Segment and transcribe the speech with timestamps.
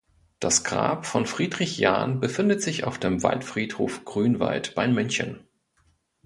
[0.39, 5.47] Das Grab von Friedrich Jahn befindet sich auf dem Waldfriedhof Grünwald bei München.